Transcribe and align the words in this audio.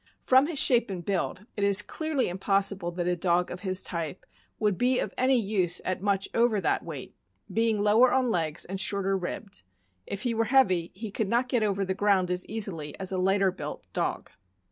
From 0.23 0.47
his 0.47 0.57
shape 0.57 0.89
and 0.89 1.05
build 1.05 1.45
it 1.55 1.63
is 1.63 1.83
clearly 1.83 2.27
im 2.27 2.39
possible 2.39 2.89
that 2.89 3.05
a 3.05 3.15
dog 3.15 3.51
of 3.51 3.59
his 3.59 3.83
type 3.83 4.25
would 4.57 4.75
be 4.75 4.97
of 4.97 5.13
any 5.15 5.39
use 5.39 5.79
at 5.85 6.01
much 6.01 6.27
over 6.33 6.59
that 6.59 6.83
weight, 6.83 7.15
being 7.53 7.79
lower 7.83 8.11
on 8.11 8.31
legs 8.31 8.65
and 8.65 8.79
shorter 8.81 9.15
ribbed; 9.15 9.61
if 10.07 10.23
he 10.23 10.33
were 10.33 10.45
heavy, 10.45 10.91
he 10.95 11.11
could 11.11 11.29
not 11.29 11.49
get 11.49 11.61
over 11.61 11.85
the 11.85 11.93
ground 11.93 12.31
as 12.31 12.47
easily 12.47 12.99
as 12.99 13.11
a 13.11 13.19
lighter 13.19 13.51
built 13.51 13.85
dog. 13.93 14.31